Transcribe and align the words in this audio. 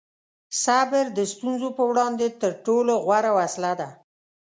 صبر 0.63 1.05
د 1.17 1.19
ستونزو 1.33 1.67
په 1.77 1.83
وړاندې 1.89 2.25
تر 2.41 2.51
ټولو 2.65 2.93
غوره 3.05 3.31
وسله 3.39 3.71
ده. 3.79 3.89